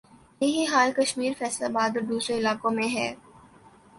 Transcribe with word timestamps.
یہ 0.41 0.47
ہی 0.47 0.63
حال 0.65 0.91
کشمیر، 0.95 1.33
فیصل 1.39 1.63
آباد 1.65 1.97
اور 1.97 2.05
دوسرے 2.05 2.37
علاقوں 2.37 2.71
میں 2.71 2.87
ھے 2.87 3.07